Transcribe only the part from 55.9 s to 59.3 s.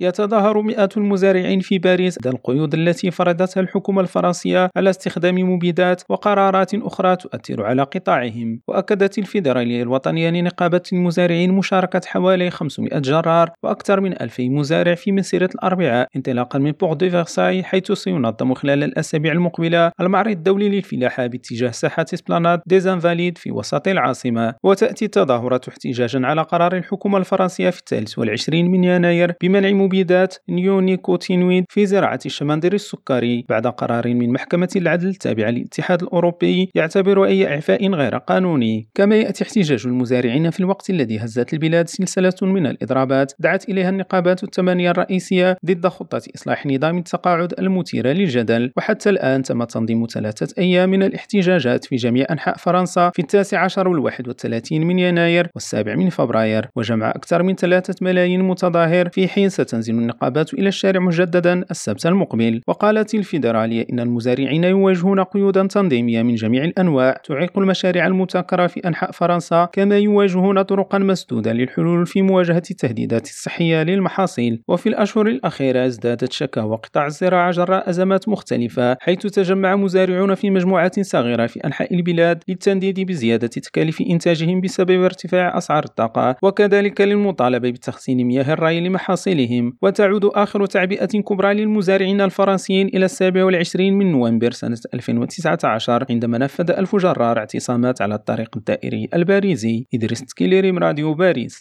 من فبراير. وجمع أكثر من ثلاثة ملايين متظاهر في